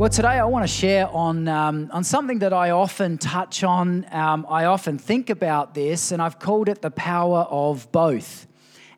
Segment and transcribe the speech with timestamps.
[0.00, 4.06] Well, today I want to share on, um, on something that I often touch on.
[4.10, 8.46] Um, I often think about this, and I've called it the power of both.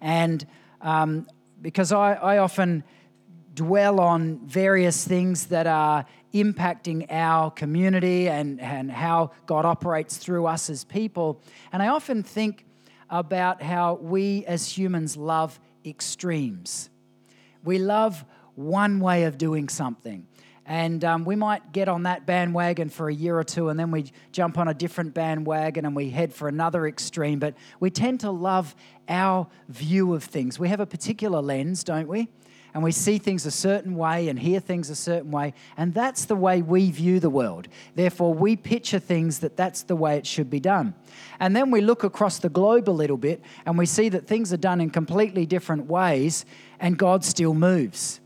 [0.01, 0.46] And
[0.80, 1.27] um,
[1.60, 2.84] because I, I often
[3.52, 10.46] dwell on various things that are impacting our community and, and how God operates through
[10.46, 11.43] us as people.
[11.73, 12.65] And I often think
[13.10, 16.91] about how we as humans love extremes.
[17.65, 18.24] We love
[18.55, 20.29] one way of doing something.
[20.65, 23.91] And um, we might get on that bandwagon for a year or two, and then
[23.91, 27.41] we jump on a different bandwagon and we head for another extreme.
[27.41, 28.77] But we tend to love
[29.09, 30.59] our view of things.
[30.59, 32.29] We have a particular lens, don't we?
[32.74, 35.52] And we see things a certain way and hear things a certain way.
[35.77, 37.68] And that's the way we view the world.
[37.95, 40.95] Therefore, we picture things that that's the way it should be done.
[41.38, 44.55] And then we look across the globe a little bit and we see that things
[44.55, 46.46] are done in completely different ways,
[46.80, 48.21] and God still moves.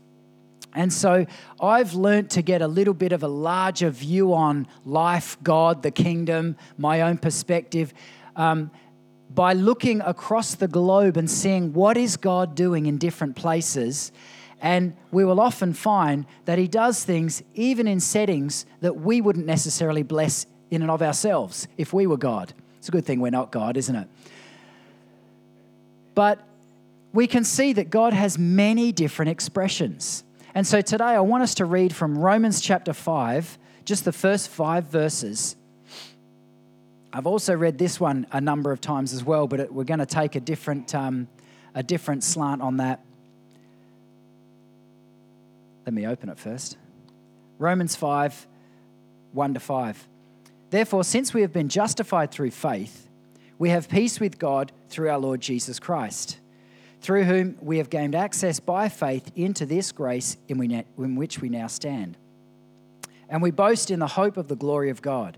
[0.77, 1.25] And so
[1.59, 5.89] I've learnt to get a little bit of a larger view on life, God, the
[5.89, 7.95] kingdom, my own perspective.
[8.35, 8.69] Um,
[9.33, 14.11] by looking across the globe and seeing what is God doing in different places.
[14.61, 19.47] And we will often find that He does things even in settings that we wouldn't
[19.47, 22.53] necessarily bless in and of ourselves if we were God.
[22.77, 24.07] It's a good thing we're not God, isn't it?
[26.13, 26.39] But
[27.13, 30.23] we can see that God has many different expressions.
[30.57, 34.49] And so today I want us to read from Romans chapter 5, just the first
[34.49, 35.55] five verses.
[37.13, 40.07] I've also read this one a number of times as well, but we're going to
[40.07, 41.27] take a different, um,
[41.75, 43.05] a different slant on that.
[45.85, 46.75] Let me open it first.
[47.59, 48.47] Romans 5,
[49.33, 50.07] 1 to 5.
[50.71, 53.07] Therefore, since we have been justified through faith,
[53.59, 56.39] we have peace with God through our Lord Jesus Christ
[57.01, 61.67] through whom we have gained access by faith into this grace in, which we now
[61.67, 62.17] stand.
[63.29, 65.37] And we boast in the hope of the glory of God.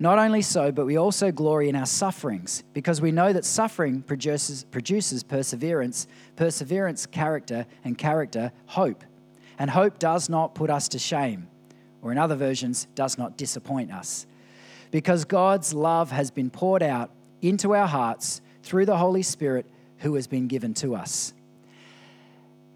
[0.00, 4.02] Not only so, but we also glory in our sufferings, because we know that suffering
[4.02, 6.06] produces, produces perseverance,
[6.36, 9.02] perseverance, character, and character, hope.
[9.58, 11.48] And hope does not put us to shame,
[12.00, 14.26] or in other versions, does not disappoint us.
[14.92, 17.10] Because God's love has been poured out
[17.42, 19.66] into our hearts through the Holy Spirit
[19.98, 21.32] who has been given to us.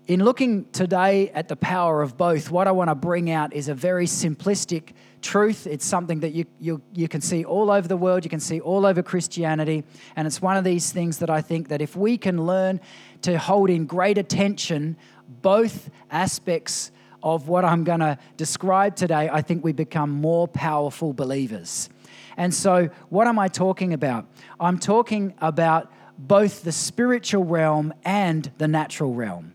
[0.09, 3.69] In looking today at the power of both, what I want to bring out is
[3.69, 5.67] a very simplistic truth.
[5.67, 8.61] It's something that you, you, you can see all over the world, you can see
[8.61, 9.85] all over Christianity.
[10.17, 12.81] And it's one of these things that I think that if we can learn
[13.23, 14.97] to hold in great attention
[15.41, 16.91] both aspects
[17.23, 21.89] of what I'm going to describe today, I think we become more powerful believers.
[22.37, 24.27] And so, what am I talking about?
[24.59, 25.93] I'm talking about
[26.29, 29.53] both the spiritual realm and the natural realm.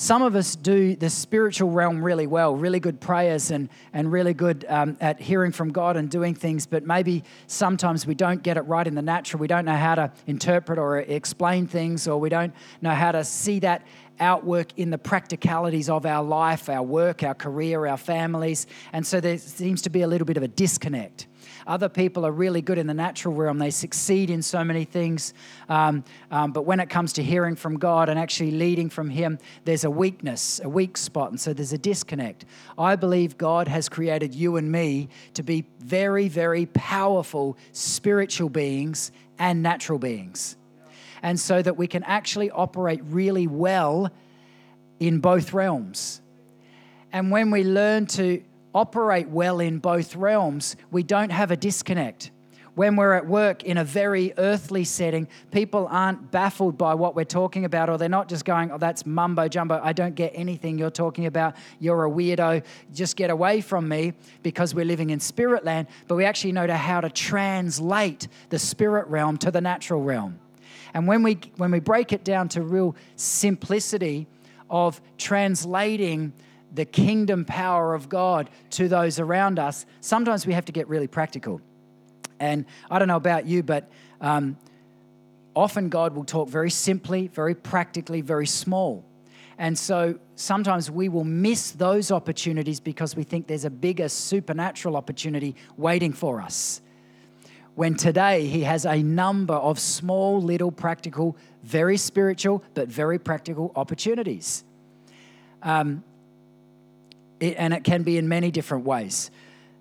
[0.00, 4.32] Some of us do the spiritual realm really well, really good prayers and, and really
[4.32, 8.56] good um, at hearing from God and doing things, but maybe sometimes we don't get
[8.56, 9.40] it right in the natural.
[9.40, 13.24] We don't know how to interpret or explain things, or we don't know how to
[13.24, 13.84] see that
[14.20, 18.66] outwork in the practicalities of our life, our work, our career, our families.
[18.92, 21.27] And so there seems to be a little bit of a disconnect.
[21.68, 23.58] Other people are really good in the natural realm.
[23.58, 25.34] They succeed in so many things.
[25.68, 29.38] Um, um, but when it comes to hearing from God and actually leading from Him,
[29.66, 31.30] there's a weakness, a weak spot.
[31.30, 32.46] And so there's a disconnect.
[32.78, 39.12] I believe God has created you and me to be very, very powerful spiritual beings
[39.38, 40.56] and natural beings.
[41.22, 44.10] And so that we can actually operate really well
[45.00, 46.22] in both realms.
[47.12, 48.42] And when we learn to
[48.74, 52.30] operate well in both realms, we don't have a disconnect.
[52.78, 57.24] When we're at work in a very earthly setting, people aren't baffled by what we're
[57.24, 59.80] talking about, or they're not just going, Oh, that's mumbo jumbo.
[59.82, 61.56] I don't get anything you're talking about.
[61.80, 62.62] You're a weirdo.
[62.94, 64.12] Just get away from me
[64.44, 65.88] because we're living in spirit land.
[66.06, 70.38] But we actually know how to translate the spirit realm to the natural realm.
[70.94, 74.28] And when we, when we break it down to real simplicity
[74.70, 76.32] of translating
[76.74, 81.06] the kingdom power of God to those around us, sometimes we have to get really
[81.06, 81.60] practical.
[82.40, 84.56] And I don't know about you, but um,
[85.54, 89.04] often God will talk very simply, very practically, very small.
[89.58, 94.96] And so sometimes we will miss those opportunities because we think there's a bigger supernatural
[94.96, 96.80] opportunity waiting for us.
[97.78, 103.70] when today he has a number of small, little, practical, very spiritual, but very practical
[103.76, 104.64] opportunities.
[105.62, 106.02] Um,
[107.40, 109.30] it, and it can be in many different ways.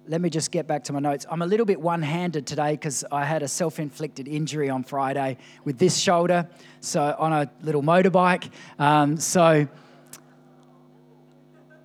[0.08, 1.26] Let me just get back to my notes.
[1.30, 4.84] I'm a little bit one handed today because I had a self inflicted injury on
[4.84, 6.48] Friday with this shoulder,
[6.80, 8.50] so on a little motorbike.
[8.80, 9.68] Um, so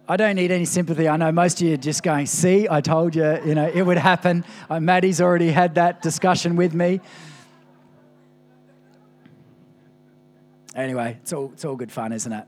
[0.08, 1.08] I don't need any sympathy.
[1.08, 3.82] I know most of you are just going, see, I told you, you know, it
[3.82, 4.44] would happen.
[4.68, 7.00] Uh, Maddie's already had that discussion with me.
[10.74, 12.46] Anyway, it's all, it's all good fun, isn't it?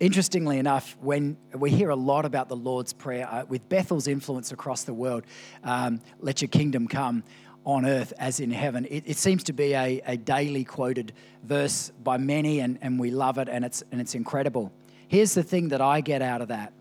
[0.00, 4.50] Interestingly enough, when we hear a lot about the Lord's Prayer, uh, with Bethel's influence
[4.50, 5.24] across the world,
[5.62, 7.22] um, let your kingdom come
[7.66, 11.12] on earth as in heaven, it, it seems to be a, a, daily quoted
[11.44, 14.72] verse by many, and, and we love it, and it's, and it's incredible.
[15.08, 16.72] Here's the thing that I get out of that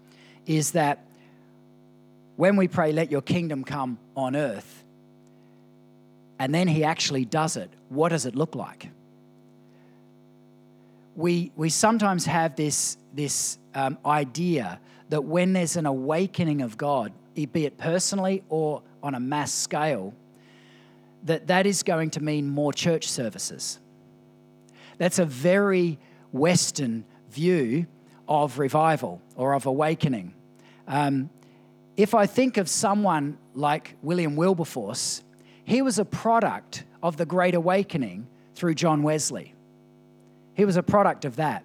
[0.45, 1.06] is that
[2.38, 4.86] when we pray, let your kingdom come on earth,
[6.39, 8.89] and then he actually does it, what does it look like?
[11.18, 14.80] We, we sometimes have this this um, idea
[15.10, 20.14] that when there's an awakening of God, be it personally or on a mass scale,
[21.24, 23.80] that that is going to mean more church services.
[24.98, 25.98] That's a very
[26.32, 27.88] Western view
[28.28, 30.34] of revival or of awakening.
[30.88, 31.30] Um,
[31.98, 35.24] if I think of someone like William Wilberforce,
[35.66, 39.54] he was a product of the Great Awakening through John Wesley.
[40.54, 41.64] He was a product of that.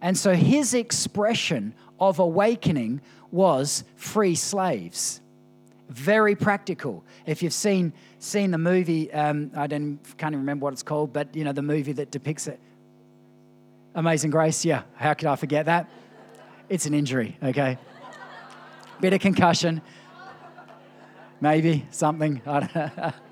[0.00, 3.00] And so his expression of awakening
[3.30, 5.20] was free slaves.
[5.88, 7.04] Very practical.
[7.26, 11.12] If you've seen seen the movie, um, I don't can't even remember what it's called,
[11.12, 12.58] but you know the movie that depicts it.
[13.94, 14.64] Amazing Grace.
[14.64, 15.88] Yeah, how could I forget that?
[16.68, 17.36] It's an injury.
[17.40, 17.78] Okay,
[19.00, 19.80] bit of concussion,
[21.40, 22.42] maybe something.
[22.46, 23.12] I don't know.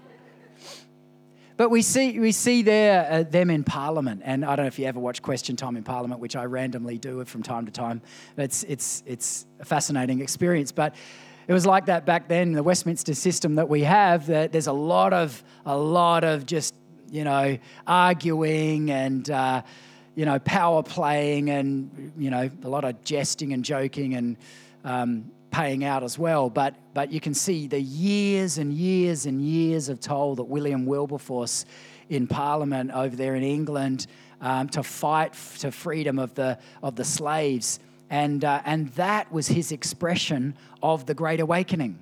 [1.56, 4.78] But we see, we see there uh, them in Parliament, and I don't know if
[4.78, 8.02] you ever watch Question Time in Parliament, which I randomly do from time to time.
[8.36, 10.72] It's, it's, it's a fascinating experience.
[10.72, 10.96] But
[11.46, 14.72] it was like that back then, the Westminster system that we have, that there's a
[14.72, 16.74] lot of, a lot of just,
[17.08, 19.62] you know, arguing and, uh,
[20.16, 24.36] you know, power playing and, you know, a lot of jesting and joking and,
[24.84, 26.50] um, paying out as well.
[26.50, 30.84] But, but you can see the years and years and years of toll that William
[30.84, 31.64] Wilberforce
[32.08, 34.08] in Parliament over there in England
[34.40, 37.78] um, to fight to freedom of the, of the slaves.
[38.10, 42.00] And, uh, and that was his expression of the Great Awakening.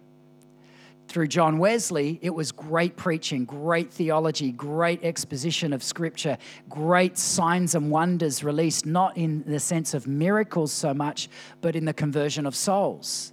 [1.08, 6.38] Through John Wesley, it was great preaching, great theology, great exposition of scripture,
[6.70, 11.28] great signs and wonders released, not in the sense of miracles so much,
[11.60, 13.31] but in the conversion of souls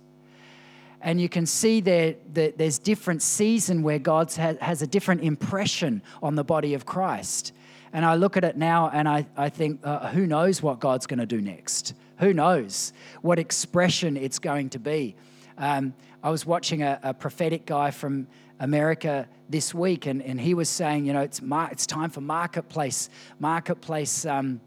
[1.02, 6.02] and you can see there that there's different season where God has a different impression
[6.22, 7.54] on the body of Christ.
[7.94, 11.08] And I look at it now and I, I think, uh, who knows what God's
[11.08, 11.94] going to do next?
[12.20, 15.16] Who knows what expression it's going to be?
[15.58, 18.28] Um, I was watching a, a, prophetic guy from
[18.60, 22.22] America this week, and, and he was saying, you know, it's, mar- it's time for
[22.22, 23.10] marketplace,
[23.40, 24.26] marketplace.
[24.26, 24.60] Um,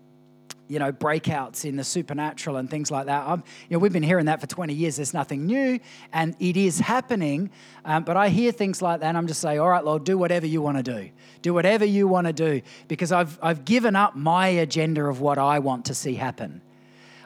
[0.72, 3.28] you know, breakouts in the supernatural and things like that.
[3.28, 4.96] I'm, you know, we've been hearing that for 20 years.
[4.96, 5.78] There's nothing new,
[6.14, 7.50] and it is happening.
[7.84, 10.16] Um, but I hear things like that, and I'm just saying, all right, Lord, do
[10.16, 11.10] whatever you want to do.
[11.42, 15.36] Do whatever you want to do, because I've, I've given up my agenda of what
[15.36, 16.62] I want to see happen.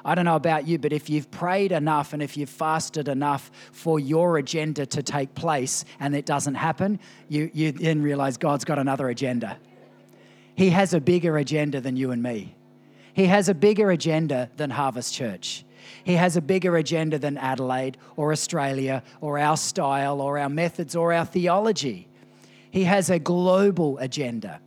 [0.04, 3.52] I don't know about you, but if you've prayed enough and if you've fasted enough
[3.70, 6.98] for your agenda to take place and it doesn't happen,
[7.28, 9.56] you, you then realize God's got another agenda.
[10.56, 12.55] He has a bigger agenda than you and me.
[13.16, 15.64] He has a bigger agenda than Harvest Church.
[16.04, 20.94] He has a bigger agenda than Adelaide or Australia or our style or our methods
[20.94, 22.08] or our theology.
[22.70, 24.60] He has a global agenda.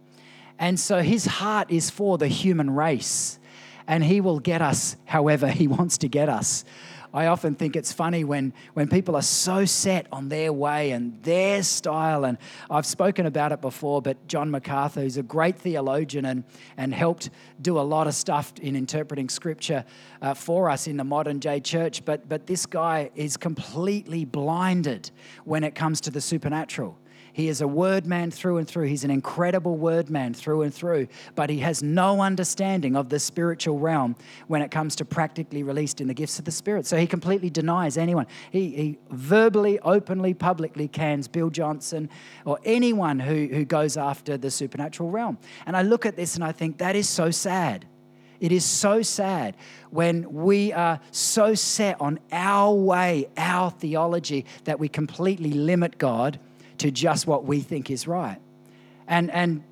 [0.57, 3.37] And so his heart is for the human race.
[3.89, 6.63] And he will get us however he wants to get us.
[7.11, 11.21] I often think it's funny when, when people are so set on their way and
[11.23, 12.23] their style.
[12.23, 12.37] And
[12.69, 16.43] I've spoken about it before, but John MacArthur, who's a great theologian and,
[16.77, 17.31] and helped
[17.61, 19.85] do a lot of stuff in interpreting scripture
[20.21, 22.05] uh, for us in the modern day church.
[22.05, 25.09] But, but this guy is completely blinded
[25.45, 26.95] when it comes to the supernatural.
[27.33, 28.85] He is a word man through and through.
[28.85, 33.19] He's an incredible word man through and through, but he has no understanding of the
[33.19, 34.15] spiritual realm
[34.47, 36.85] when it comes to practically released in the gifts of the Spirit.
[36.85, 38.27] So he completely denies anyone.
[38.51, 42.09] He, he verbally, openly, publicly cans Bill Johnson
[42.45, 45.37] or anyone who, who goes after the supernatural realm.
[45.65, 47.85] And I look at this and I think that is so sad.
[48.39, 49.55] It is so sad
[49.89, 56.39] when we are so set on our way, our theology, that we completely limit God
[56.79, 58.39] to just what we think is right.
[59.07, 59.63] And, and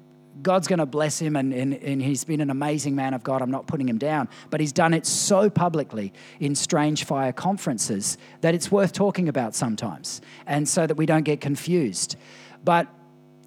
[0.42, 3.42] God's going to bless him, and, and, and, he's been an amazing man of God.
[3.42, 8.18] I'm not putting him down, but he's done it so publicly in strange fire conferences
[8.42, 12.18] that it's worth talking about sometimes, and so that we don't get confused.
[12.64, 12.88] But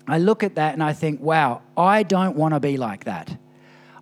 [0.08, 3.36] I look at that and I think, wow, I don't want to be like that.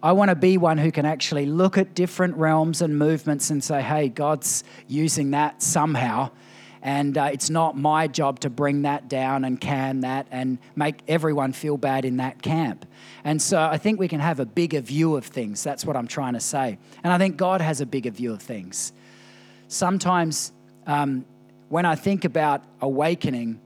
[0.02, 3.62] I want to be one who can actually look at different realms and movements and
[3.62, 6.30] say, hey, God's using that somehow
[6.82, 11.00] and uh, it's not my job to bring that down and can that and make
[11.08, 12.86] everyone feel bad in that camp.
[13.24, 15.62] And so I think we can have a bigger view of things.
[15.62, 16.78] That's what I'm trying to say.
[17.02, 18.92] And I think God has a bigger view of things.
[19.66, 20.52] Sometimes
[20.86, 21.24] um,
[21.68, 23.60] when I think about awakening,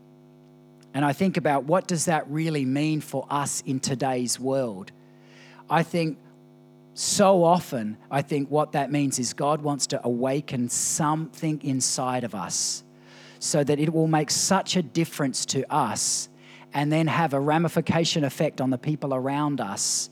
[0.94, 4.92] and I think about what does that really mean for us in today's world,
[5.70, 6.18] I think
[6.94, 12.34] so often, I think what that means is God wants to awaken something inside of
[12.34, 12.84] us
[13.42, 16.28] so that it will make such a difference to us
[16.72, 20.08] and then have a ramification effect on the people around us.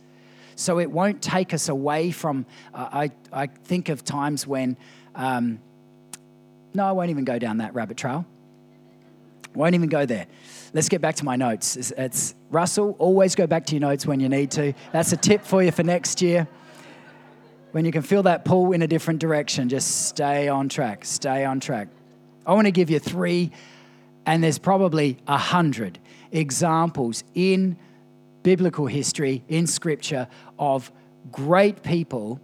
[0.56, 2.44] So it won't take us away from.
[2.74, 4.76] Uh, I, I think of times when,
[5.14, 5.60] um,
[6.74, 8.26] no, I won't even go down that rabbit trail.
[9.54, 10.26] Won't even go there.
[10.74, 11.76] Let's get back to my notes.
[11.76, 14.72] It's, it's Russell, always go back to your notes when you need to.
[14.90, 16.48] That's a tip for you for next year.
[17.70, 21.44] When you can feel that pull in a different direction, just stay on track, stay
[21.44, 21.86] on track.
[22.46, 23.50] I want to give you three,
[24.26, 25.98] and there's probably a hundred
[26.32, 27.76] examples in
[28.42, 30.28] biblical history, in scripture,
[30.58, 30.90] of
[31.30, 32.40] great people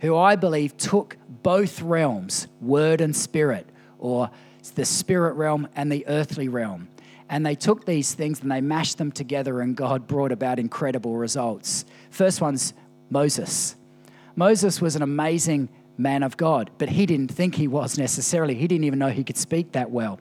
[0.00, 4.30] who I believe took both realms, word and spirit, or
[4.74, 6.88] the spirit realm and the earthly realm.
[7.28, 11.16] And they took these things and they mashed them together, and God brought about incredible
[11.16, 11.84] results.
[12.10, 12.74] First one's
[13.10, 13.76] Moses.
[14.36, 18.54] Moses was an amazing man of God, but he didn't think he was necessarily.
[18.54, 20.18] He didn't even know he could speak that well.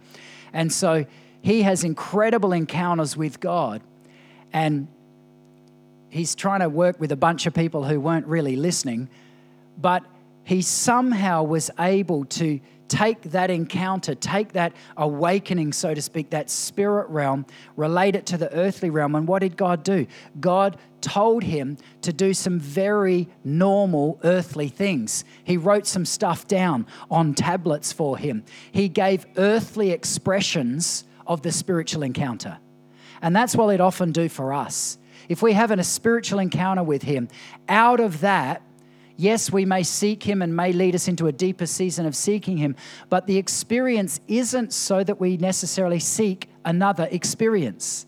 [0.52, 1.06] And so
[1.42, 3.82] he has incredible encounters with God,
[4.52, 4.88] and
[6.10, 9.10] he's trying to work with a bunch of people who weren't really listening,
[9.78, 10.04] but
[10.44, 16.50] he somehow was able to take that encounter, take that awakening, so to speak, that
[16.50, 19.16] spirit realm, relate it to the earthly realm.
[19.16, 20.06] And what did God do?
[20.40, 25.26] God told him to do some very normal earthly things.
[25.44, 28.44] He wrote some stuff down on tablets for him.
[28.72, 32.58] He gave earthly expressions of the spiritual encounter.
[33.22, 34.98] And that's what it often do for us.
[35.30, 37.30] If we have a spiritual encounter with him,
[37.70, 38.62] out of that,
[39.24, 42.58] Yes, we may seek Him and may lead us into a deeper season of seeking
[42.58, 42.76] Him,
[43.08, 48.06] but the experience isn't so that we necessarily seek another experience.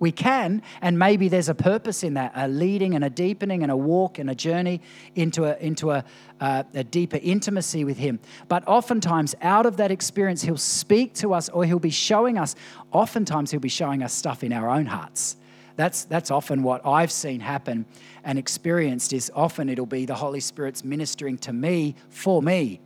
[0.00, 3.70] We can, and maybe there's a purpose in that a leading and a deepening and
[3.70, 4.80] a walk and a journey
[5.14, 6.04] into a, into a,
[6.40, 8.18] uh, a deeper intimacy with Him.
[8.48, 12.56] But oftentimes, out of that experience, He'll speak to us or He'll be showing us,
[12.90, 15.36] oftentimes, He'll be showing us stuff in our own hearts
[15.78, 17.86] that's, that's often what I've seen happen
[18.24, 22.80] and experienced is often it'll be the Holy Spirit's ministering to me for me.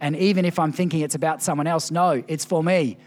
[0.00, 2.98] And even if I'm thinking it's about someone else, no, it's for me.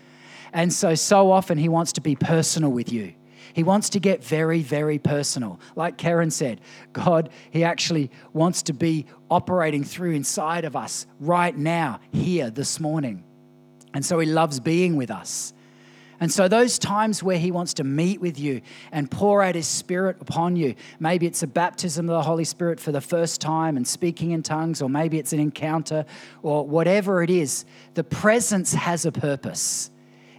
[0.53, 3.15] And so, so often he wants to be personal with you.
[3.53, 5.59] He wants to get very, very personal.
[5.75, 6.61] Like Karen said,
[6.93, 12.79] God, He actually wants to be operating through inside of us right now, here, this
[12.79, 13.23] morning.
[13.93, 15.53] And so He loves being with us.
[16.19, 19.67] And so, those times where He wants to meet with you and pour out His
[19.67, 23.77] Spirit upon you, maybe it's a baptism of the Holy Spirit for the first time
[23.77, 26.05] and speaking in tongues, or maybe it's an encounter,
[26.41, 29.91] or whatever it is, the presence has a purpose.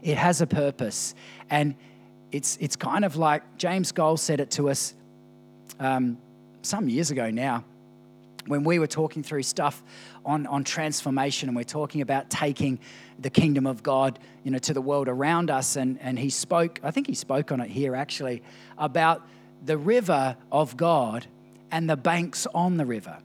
[0.02, 1.14] It has a purpose.
[1.50, 1.74] And
[2.32, 4.94] it's, it's kind of like James Gold said it to us
[5.80, 6.18] um,
[6.62, 7.64] some years ago now
[8.48, 9.82] when we were talking through stuff
[10.24, 12.78] on, on transformation and we're talking about taking
[13.18, 15.76] the kingdom of God, you know, to the world around us.
[15.76, 18.42] And, and he spoke, I think he spoke on it here actually,
[18.76, 19.22] about
[19.64, 21.26] the river of God
[21.70, 23.18] and the banks on the river.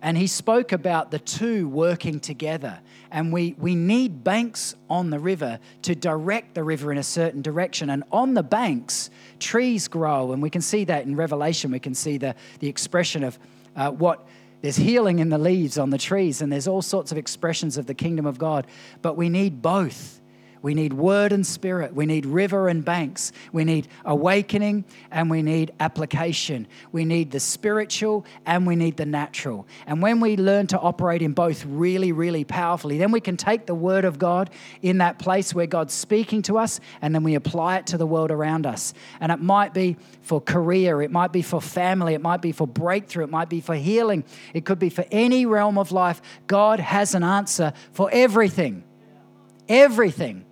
[0.00, 2.78] And he spoke about the two working together.
[3.10, 7.42] And we, we need banks on the river to direct the river in a certain
[7.42, 7.90] direction.
[7.90, 10.32] And on the banks, trees grow.
[10.32, 11.72] And we can see that in Revelation.
[11.72, 13.38] We can see the, the expression of
[13.74, 14.24] uh, what
[14.60, 17.86] there's healing in the leaves on the trees, and there's all sorts of expressions of
[17.86, 18.66] the kingdom of God.
[19.02, 20.17] But we need both.
[20.62, 21.94] We need word and spirit.
[21.94, 23.32] We need river and banks.
[23.52, 26.66] We need awakening and we need application.
[26.92, 29.66] We need the spiritual and we need the natural.
[29.86, 33.66] And when we learn to operate in both really, really powerfully, then we can take
[33.66, 34.50] the word of God
[34.82, 38.06] in that place where God's speaking to us and then we apply it to the
[38.06, 38.94] world around us.
[39.20, 42.66] And it might be for career, it might be for family, it might be for
[42.66, 44.24] breakthrough, it might be for healing,
[44.54, 46.20] it could be for any realm of life.
[46.46, 48.84] God has an answer for everything.
[49.68, 50.46] Everything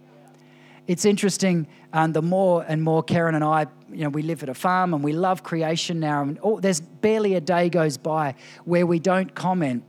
[0.86, 1.66] it's interesting.
[1.92, 4.94] Um, the more and more Karen and I, you know, we live at a farm
[4.94, 6.22] and we love creation now.
[6.22, 9.84] And oh, there's barely a day goes by where we don't comment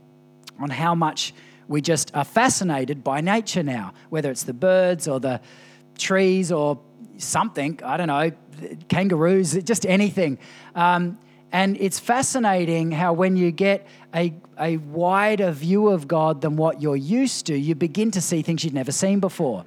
[0.58, 1.34] on how much
[1.68, 5.40] we just are fascinated by nature now, whether it's the birds or the
[5.96, 6.80] trees or
[7.18, 8.32] something, I don't know,
[8.88, 10.38] kangaroos, just anything.
[10.74, 11.18] Um,
[11.52, 16.82] and it's fascinating how when you get a, a wider view of God than what
[16.82, 19.64] you're used to, you begin to see things you've never seen before.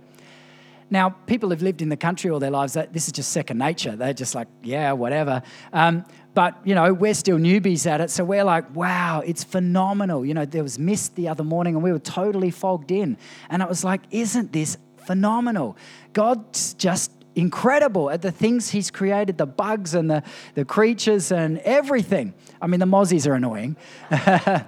[0.91, 2.74] Now, people have lived in the country all their lives.
[2.74, 3.95] This is just second nature.
[3.95, 5.41] They're just like, yeah, whatever.
[5.71, 10.25] Um, but you know, we're still newbies at it, so we're like, wow, it's phenomenal.
[10.25, 13.17] You know, there was mist the other morning, and we were totally fogged in,
[13.50, 15.77] and it was like, isn't this phenomenal?
[16.12, 20.24] God's just incredible at the things he's created the bugs and the,
[20.55, 22.33] the creatures and everything.
[22.62, 23.77] I mean, the mozzies are annoying.
[24.10, 24.67] but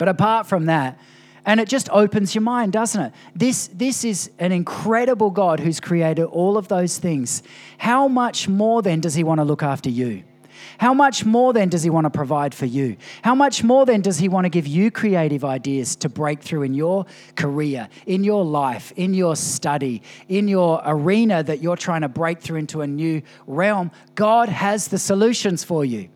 [0.00, 0.98] apart from that,
[1.44, 3.12] and it just opens your mind, doesn't it?
[3.34, 7.42] This, this is an incredible God who's created all of those things.
[7.78, 10.24] How much more then does He want to look after you?
[10.78, 12.96] How much more then does He want to provide for you?
[13.22, 16.62] How much more then does He want to give you creative ideas to break through
[16.62, 22.02] in your career, in your life, in your study, in your arena that you're trying
[22.02, 23.90] to break through into a new realm?
[24.14, 26.08] God has the solutions for you.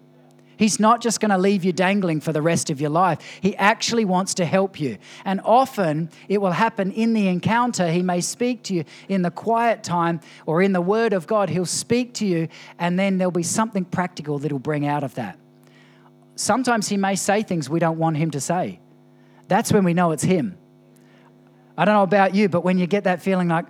[0.62, 3.18] He's not just going to leave you dangling for the rest of your life.
[3.40, 4.96] He actually wants to help you.
[5.24, 7.90] And often it will happen in the encounter.
[7.90, 11.50] He may speak to you in the quiet time or in the Word of God.
[11.50, 12.46] He'll speak to you,
[12.78, 15.36] and then there'll be something practical that'll bring out of that.
[16.36, 18.78] Sometimes He may say things we don't want Him to say.
[19.48, 20.56] That's when we know it's Him.
[21.76, 23.66] I don't know about you, but when you get that feeling like,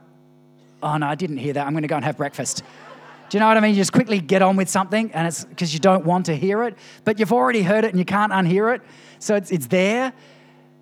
[0.83, 2.63] oh no, I didn't hear that, I'm going to go and have breakfast.
[3.33, 3.71] Do you know what I mean?
[3.71, 6.65] You just quickly get on with something, and it's because you don't want to hear
[6.65, 8.83] it, but you've already heard it and you can't unhear it.
[9.21, 10.13] So it's, it's there.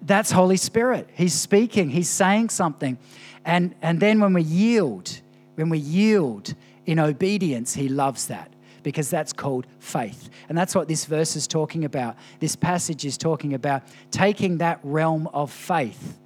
[0.03, 1.09] That's Holy Spirit.
[1.15, 2.99] He's speaking, He's saying something.
[3.45, 5.21] And, and then when we yield,
[5.55, 10.29] when we yield in obedience, He loves that because that's called faith.
[10.49, 12.17] And that's what this verse is talking about.
[12.41, 16.19] This passage is talking about taking that realm of faith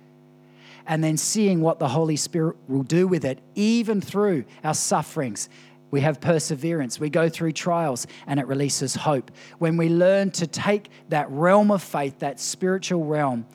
[0.87, 5.51] and then seeing what the Holy Spirit will do with it, even through our sufferings,
[5.95, 6.99] we have perseverance.
[6.99, 9.31] We go through trials and it releases hope.
[9.59, 13.47] When we learn to take that realm of faith, that spiritual realm,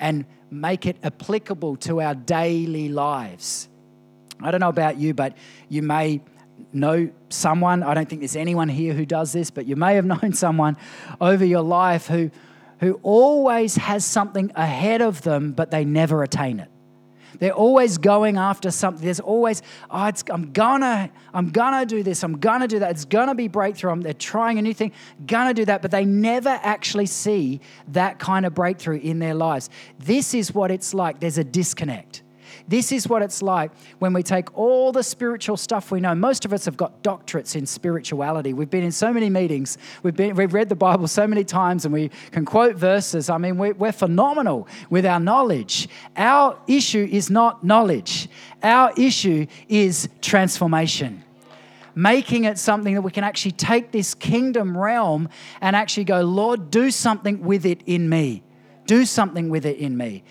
[0.00, 3.68] and make it applicable to our daily lives.
[4.40, 5.36] I don't know about you, but
[5.68, 6.20] you may
[6.72, 7.84] know someone.
[7.84, 10.76] I don't think there's anyone here who does this, but you may have known someone
[11.20, 12.32] over your life who,
[12.80, 16.68] who always has something ahead of them, but they never attain it.
[17.38, 19.04] They're always going after something.
[19.04, 22.22] There's always, oh, I'm gonna, I'm gonna do this.
[22.24, 22.90] I'm gonna do that.
[22.90, 24.00] It's gonna be breakthrough.
[24.02, 24.92] They're trying a new thing,
[25.26, 29.70] gonna do that, but they never actually see that kind of breakthrough in their lives.
[29.98, 31.20] This is what it's like.
[31.20, 32.23] There's a disconnect.
[32.66, 36.14] This is what it's like when we take all the spiritual stuff we know.
[36.14, 38.54] Most of us have got doctorates in spirituality.
[38.54, 41.84] We've been in so many meetings, we've, been, we've read the Bible so many times,
[41.84, 43.28] and we can quote verses.
[43.28, 45.88] I mean, we're, we're phenomenal with our knowledge.
[46.16, 48.28] Our issue is not knowledge,
[48.62, 51.22] our issue is transformation
[51.96, 55.28] making it something that we can actually take this kingdom realm
[55.60, 58.42] and actually go, Lord, do something with it in me.
[58.86, 60.24] Do something with it in me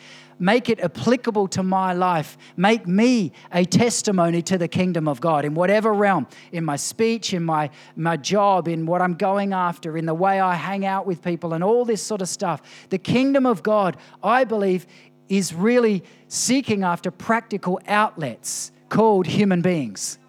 [0.43, 2.37] make it applicable to my life.
[2.57, 7.33] Make me a testimony to the kingdom of God in whatever realm, in my speech,
[7.33, 11.07] in my, my job, in what I'm going after, in the way I hang out
[11.07, 12.61] with people, and all this sort of stuff.
[12.89, 14.85] The kingdom of God, I believe,
[15.29, 20.19] is really seeking after practical outlets called human beings.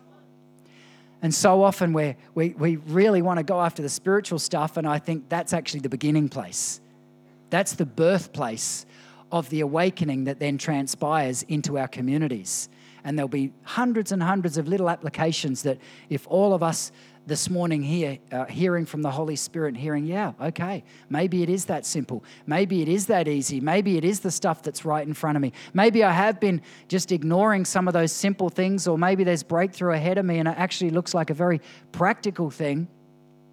[1.22, 4.86] And so often we we, we really want to go after the spiritual stuff, and
[4.86, 6.80] I think that's actually the beginning place.
[7.50, 8.86] That's the birthplace
[9.34, 12.68] of the awakening that then transpires into our communities.
[13.02, 16.92] And there'll be hundreds and hundreds of little applications that, if all of us
[17.26, 21.64] this morning here, uh, hearing from the Holy Spirit, hearing, yeah, okay, maybe it is
[21.64, 22.22] that simple.
[22.46, 23.60] Maybe it is that easy.
[23.60, 25.52] Maybe it is the stuff that's right in front of me.
[25.72, 29.94] Maybe I have been just ignoring some of those simple things, or maybe there's breakthrough
[29.94, 32.86] ahead of me and it actually looks like a very practical thing.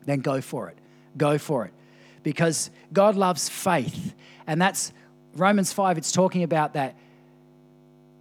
[0.06, 0.78] Then go for it.
[1.18, 1.74] Go for it.
[2.22, 4.14] Because God loves faith.
[4.46, 4.94] And that's
[5.36, 6.96] Romans 5, it's talking about that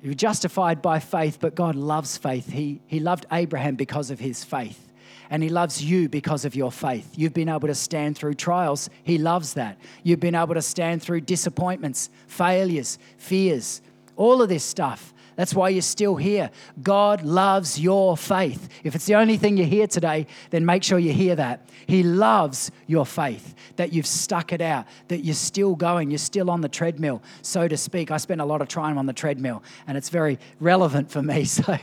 [0.03, 2.51] You're justified by faith, but God loves faith.
[2.51, 4.90] He, he loved Abraham because of his faith
[5.31, 7.14] and He loves you because of your faith.
[7.16, 8.90] You've been able to stand through trials.
[9.05, 9.79] He loves that.
[10.03, 13.81] You've been able to stand through disappointments, failures, fears,
[14.16, 15.10] all of this stuff.
[15.37, 16.51] That's why you're still here.
[16.83, 18.69] God loves your faith.
[18.85, 21.69] If it's the only thing you hear today, then make sure you hear that.
[21.87, 26.51] He loves your faith, that you've stuck it out, that you're still going, you're still
[26.51, 28.11] on the treadmill, so to speak.
[28.11, 31.45] I spend a lot of time on the treadmill, and it's very relevant for me.
[31.51, 31.77] So,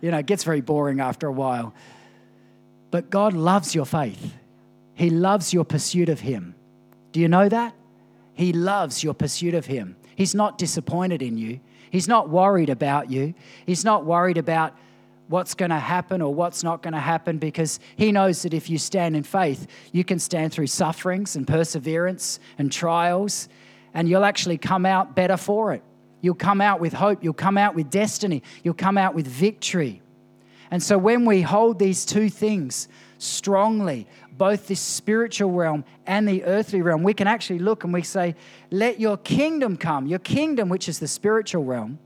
[0.00, 1.72] you know, it gets very boring after a while.
[2.90, 4.34] But God loves your faith,
[4.94, 6.54] He loves your pursuit of Him.
[7.12, 7.74] Do you know that?
[8.34, 9.96] He loves your pursuit of Him.
[10.16, 11.60] He's not disappointed in you.
[11.92, 13.34] He's not worried about you.
[13.66, 14.74] He's not worried about
[15.28, 18.70] what's going to happen or what's not going to happen because he knows that if
[18.70, 23.46] you stand in faith, you can stand through sufferings and perseverance and trials,
[23.92, 25.82] and you'll actually come out better for it.
[26.22, 27.22] You'll come out with hope.
[27.22, 28.42] You'll come out with destiny.
[28.64, 30.00] You'll come out with victory.
[30.70, 36.44] And so when we hold these two things strongly, both this spiritual realm and the
[36.44, 38.34] earthly realm, we can actually look and we say,
[38.70, 41.98] Let your kingdom come, your kingdom, which is the spiritual realm.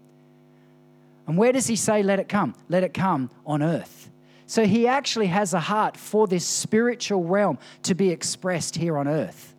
[1.27, 2.55] And where does he say, Let it come?
[2.69, 4.11] Let it come on earth.
[4.47, 9.09] So he actually has a heart for this spiritual realm to be expressed here on
[9.09, 9.55] earth.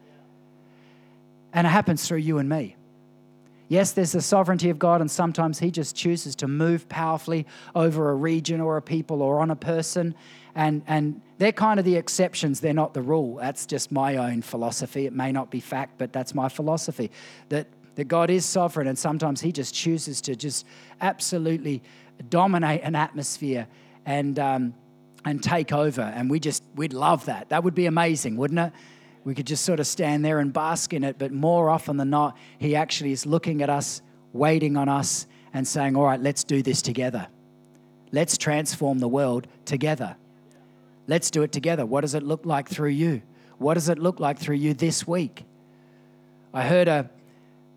[1.52, 2.78] And it happens through you and me.
[3.70, 8.10] Yes, there's the sovereignty of God, and sometimes He just chooses to move powerfully over
[8.10, 10.16] a region or a people or on a person.
[10.58, 13.36] And, and they're kind of the exceptions, they're not the rule.
[13.36, 15.06] That's just my own philosophy.
[15.06, 17.12] It may not be fact, but that's my philosophy
[17.50, 20.66] that, that God is sovereign, and sometimes He just chooses to just
[21.00, 21.84] absolutely
[22.30, 23.68] dominate an atmosphere
[24.08, 24.74] and, um,
[25.26, 26.02] and take over.
[26.02, 27.50] And we just, we'd love that.
[27.50, 28.74] That would be amazing, wouldn't it?
[29.24, 31.20] we could just sort of stand there and bask in it.
[31.20, 35.68] But more often than not, He actually is looking at us, waiting on us, and
[35.68, 37.28] saying, All right, let's do this together.
[38.14, 40.16] Let's transform the world together.
[41.08, 41.86] Let's do it together.
[41.86, 43.22] What does it look like through you?
[43.58, 45.46] What does it look like through you this week?
[46.54, 47.10] I heard a,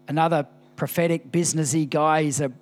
[0.08, 2.24] another prophetic businessy guy.
[2.24, 2.52] He's a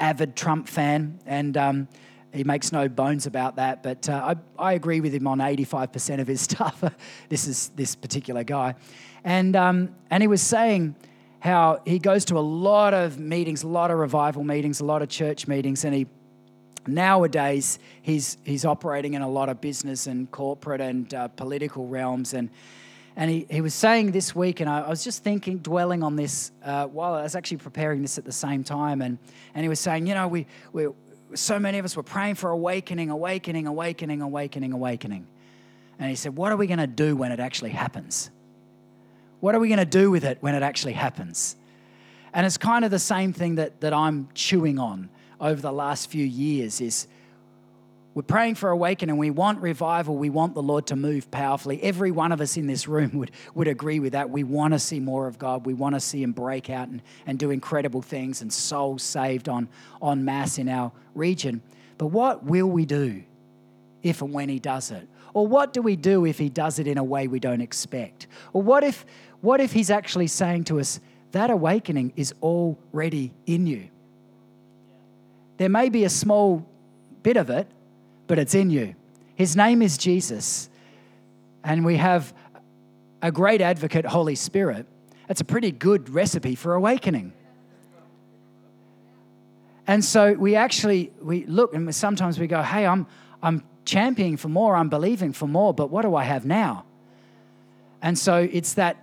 [0.00, 1.88] avid Trump fan, and um,
[2.32, 6.20] he makes no bones about that, but uh, I, I agree with him on 85%
[6.20, 6.82] of his stuff.
[7.28, 8.74] this is this particular guy.
[9.22, 10.96] And, um, and he was saying
[11.40, 15.02] how he goes to a lot of meetings, a lot of revival meetings, a lot
[15.02, 16.06] of church meetings, and he
[16.88, 22.34] nowadays he's, he's operating in a lot of business and corporate and uh, political realms.
[22.34, 22.50] And,
[23.16, 26.16] and he, he was saying this week, and I, I was just thinking, dwelling on
[26.16, 29.02] this uh, while I was actually preparing this at the same time.
[29.02, 29.18] And,
[29.54, 30.88] and he was saying, you know, we, we,
[31.34, 35.26] so many of us were praying for awakening, awakening, awakening, awakening, awakening.
[35.98, 38.30] And he said, What are we going to do when it actually happens?
[39.40, 41.56] What are we going to do with it when it actually happens?
[42.32, 45.08] And it's kind of the same thing that, that I'm chewing on
[45.40, 47.06] over the last few years is
[48.14, 49.16] we're praying for awakening.
[49.16, 50.16] We want revival.
[50.16, 51.82] We want the Lord to move powerfully.
[51.82, 54.30] Every one of us in this room would, would agree with that.
[54.30, 55.66] We want to see more of God.
[55.66, 59.48] We want to see Him break out and, and do incredible things and souls saved
[59.48, 59.68] on,
[60.00, 61.60] on mass in our region.
[61.98, 63.24] But what will we do
[64.04, 65.08] if and when He does it?
[65.32, 68.28] Or what do we do if He does it in a way we don't expect?
[68.52, 69.04] Or what if,
[69.40, 71.00] what if He's actually saying to us,
[71.32, 73.88] that awakening is already in you?
[75.56, 76.66] There may be a small
[77.22, 77.66] bit of it,
[78.26, 78.94] but it's in you.
[79.34, 80.68] His name is Jesus.
[81.62, 82.32] And we have
[83.22, 84.86] a great advocate, Holy Spirit.
[85.28, 87.32] That's a pretty good recipe for awakening.
[89.86, 93.06] And so we actually we look and sometimes we go, "Hey, I'm
[93.42, 96.84] I'm championing for more, I'm believing for more, but what do I have now?"
[98.00, 98.96] And so it's that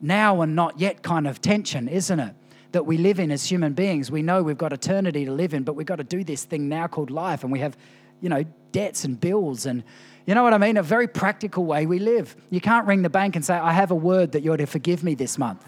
[0.00, 2.34] now and not yet kind of tension, isn't it?
[2.74, 4.10] That we live in as human beings.
[4.10, 6.68] We know we've got eternity to live in, but we've got to do this thing
[6.68, 7.76] now called life and we have
[8.20, 9.84] you know, debts and bills and
[10.26, 10.76] you know what I mean?
[10.76, 12.34] A very practical way we live.
[12.50, 15.04] You can't ring the bank and say, I have a word that you're to forgive
[15.04, 15.64] me this month.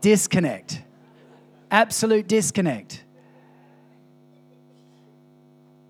[0.00, 0.82] disconnect.
[1.70, 3.04] Absolute disconnect.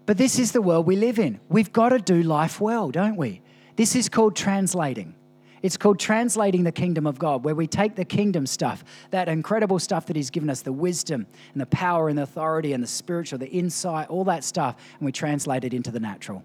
[0.05, 1.41] But this is the world we live in.
[1.49, 3.41] We've got to do life well, don't we?
[3.77, 5.15] This is called translating.
[5.63, 9.79] It's called translating the kingdom of God, where we take the kingdom stuff, that incredible
[9.79, 12.89] stuff that He's given us, the wisdom and the power and the authority and the
[12.89, 16.43] spiritual, the insight, all that stuff, and we translate it into the natural,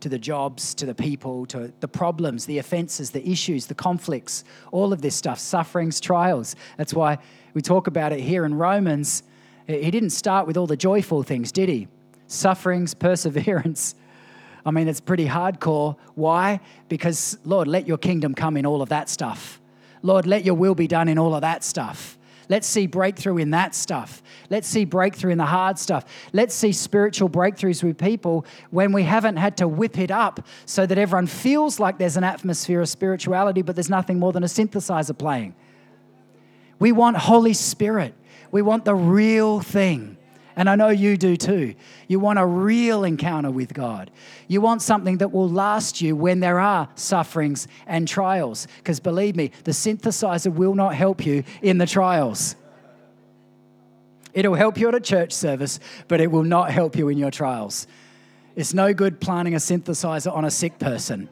[0.00, 4.44] to the jobs, to the people, to the problems, the offenses, the issues, the conflicts,
[4.72, 6.56] all of this stuff, sufferings, trials.
[6.78, 7.18] That's why
[7.52, 9.22] we talk about it here in Romans.
[9.66, 11.88] He didn't start with all the joyful things, did he?
[12.28, 13.94] Sufferings, perseverance
[14.64, 15.96] I mean, it's pretty hardcore.
[16.14, 16.60] Why?
[16.88, 19.60] Because, Lord, let your kingdom come in all of that stuff.
[20.02, 22.18] Lord, let your will be done in all of that stuff.
[22.48, 24.22] Let's see breakthrough in that stuff.
[24.48, 26.04] Let's see breakthrough in the hard stuff.
[26.32, 30.86] Let's see spiritual breakthroughs with people when we haven't had to whip it up so
[30.86, 34.46] that everyone feels like there's an atmosphere of spirituality, but there's nothing more than a
[34.46, 35.54] synthesizer playing.
[36.78, 38.14] We want Holy Spirit.
[38.50, 40.17] We want the real thing.
[40.58, 41.76] And I know you do too.
[42.08, 44.10] You want a real encounter with God.
[44.48, 48.66] You want something that will last you when there are sufferings and trials.
[48.78, 52.56] Because believe me, the synthesizer will not help you in the trials.
[54.34, 57.30] It'll help you at a church service, but it will not help you in your
[57.30, 57.86] trials.
[58.56, 61.28] It's no good planting a synthesizer on a sick person,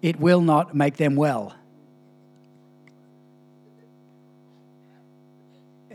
[0.00, 1.54] it will not make them well.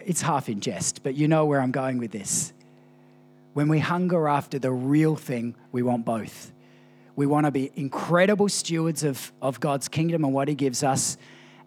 [0.07, 2.53] It's half in jest, but you know where I'm going with this.
[3.53, 6.53] When we hunger after the real thing, we want both.
[7.17, 11.17] We want to be incredible stewards of, of God's kingdom and what He gives us,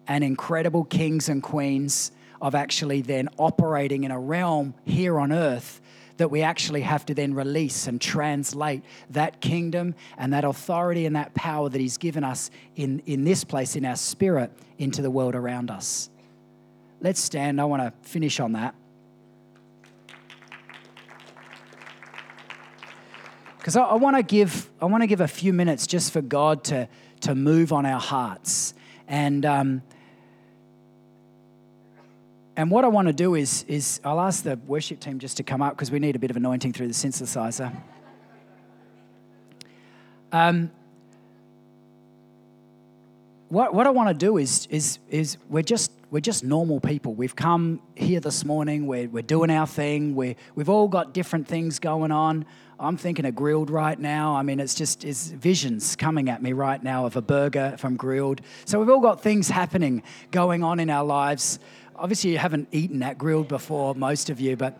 [0.07, 5.79] and incredible kings and queens of actually then operating in a realm here on earth
[6.17, 11.15] that we actually have to then release and translate that kingdom and that authority and
[11.15, 15.11] that power that He's given us in, in this place, in our spirit, into the
[15.11, 16.09] world around us.
[17.01, 17.59] Let's stand.
[17.59, 18.75] I want to finish on that.
[23.57, 26.21] Because I, I want to give I want to give a few minutes just for
[26.21, 26.87] God to
[27.21, 28.73] to move on our hearts
[29.07, 29.45] and.
[29.45, 29.81] Um,
[32.57, 35.43] and what I want to do is, is I'll ask the worship team just to
[35.43, 37.73] come up because we need a bit of anointing through the synthesizer.
[40.33, 40.69] Um,
[43.51, 47.13] what, what I want to do is, is, is we're, just, we're just normal people.
[47.13, 51.49] We've come here this morning, we're, we're doing our thing, we we've all got different
[51.49, 52.45] things going on.
[52.79, 54.35] I'm thinking of Grill'd right now.
[54.37, 57.97] I mean, it's just it's visions coming at me right now of a burger from
[57.97, 58.39] Grill'd.
[58.63, 61.59] So we've all got things happening going on in our lives.
[61.97, 64.79] Obviously, you haven't eaten at Grill'd before, most of you, but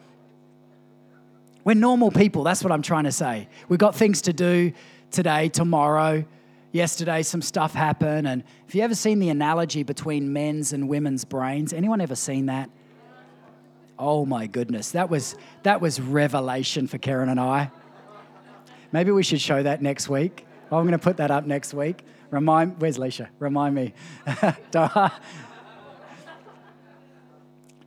[1.65, 2.43] we're normal people.
[2.43, 3.49] That's what I'm trying to say.
[3.67, 4.71] We've got things to do
[5.11, 6.23] today, tomorrow
[6.71, 8.27] yesterday some stuff happened.
[8.27, 11.73] And have you ever seen the analogy between men's and women's brains?
[11.73, 12.69] Anyone ever seen that?
[13.97, 14.91] Oh my goodness.
[14.91, 17.71] That was that was revelation for karen and i.
[18.91, 20.45] Maybe we should show that next week.
[20.71, 22.03] Oh, i'm going to put that up next week.
[22.29, 23.27] Remind where's leisha?
[23.39, 23.93] Remind me.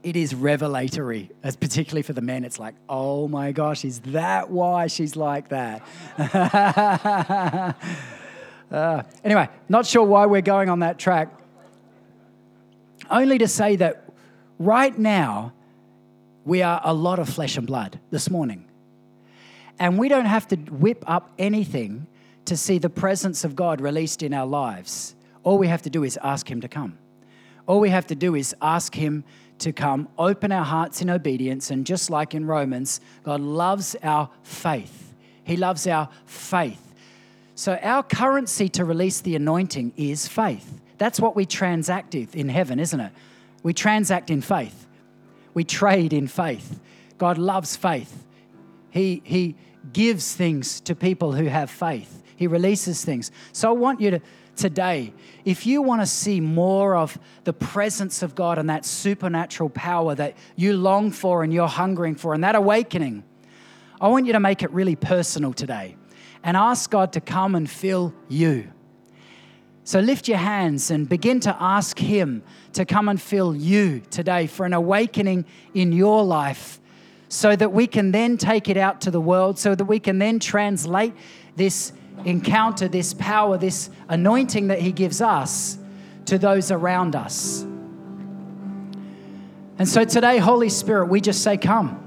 [0.05, 2.44] It is revelatory, as particularly for the men.
[2.44, 5.81] It's like, oh my gosh, is that why she's like that?
[8.70, 11.29] Uh, anyway, not sure why we're going on that track.
[13.11, 14.09] Only to say that
[14.59, 15.53] right now,
[16.44, 18.66] we are a lot of flesh and blood this morning.
[19.79, 22.07] And we don't have to whip up anything
[22.44, 25.14] to see the presence of God released in our lives.
[25.42, 26.98] All we have to do is ask Him to come.
[27.66, 29.24] All we have to do is ask Him
[29.59, 34.29] to come, open our hearts in obedience, and just like in Romans, God loves our
[34.42, 35.14] faith.
[35.44, 36.84] He loves our faith.
[37.57, 40.81] So, our currency to release the anointing is faith.
[40.99, 43.12] That's what we transact in heaven, isn't it?
[43.62, 44.87] We transact in faith.
[45.55, 46.81] We trade in faith.
[47.17, 48.25] God loves faith.
[48.90, 49.55] He, he
[49.93, 53.31] gives things to people who have faith, He releases things.
[53.53, 54.21] So, I want you to
[54.57, 55.12] today,
[55.45, 60.14] if you want to see more of the presence of God and that supernatural power
[60.14, 63.25] that you long for and you're hungering for and that awakening,
[64.01, 65.97] I want you to make it really personal today
[66.44, 68.70] and ask God to come and fill you.
[69.83, 72.42] So lift your hands and begin to ask Him
[72.74, 76.80] to come and fill you today for an awakening in your life
[77.28, 80.18] so that we can then take it out to the world, so that we can
[80.18, 81.14] then translate
[81.57, 81.92] this
[82.24, 85.78] encounter, this power, this anointing that He gives us
[86.26, 87.62] to those around us.
[89.78, 92.00] And so today, Holy Spirit, we just say, Come.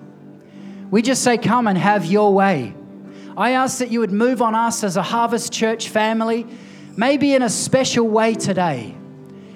[0.89, 2.73] We just say, Come and have your way.
[3.37, 6.47] I ask that you would move on us as a Harvest Church family,
[6.97, 8.95] maybe in a special way today.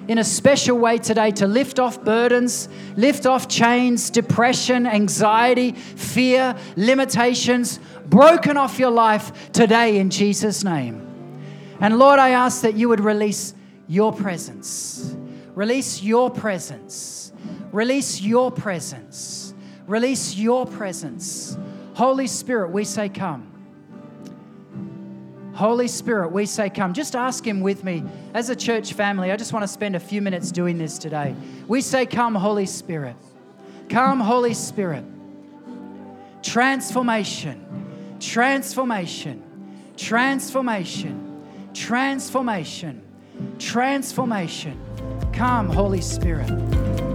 [0.06, 6.56] In a special way today to lift off burdens, lift off chains, depression, anxiety, fear,
[6.76, 11.04] limitations, broken off your life today in Jesus' name.
[11.80, 13.52] And Lord, I ask that you would release
[13.88, 15.16] your presence.
[15.56, 17.32] Release your presence.
[17.72, 19.54] Release your presence.
[19.88, 21.58] Release your presence.
[21.94, 23.51] Holy Spirit, we say, Come.
[25.54, 26.94] Holy Spirit, we say, Come.
[26.94, 28.04] Just ask Him with me.
[28.34, 31.34] As a church family, I just want to spend a few minutes doing this today.
[31.68, 33.16] We say, Come, Holy Spirit.
[33.88, 35.04] Come, Holy Spirit.
[36.42, 39.42] Transformation, transformation,
[39.96, 43.02] transformation, transformation,
[43.58, 44.80] transformation.
[45.32, 47.11] Come, Holy Spirit.